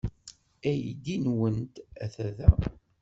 [0.69, 2.49] Aydi-nwent atan da.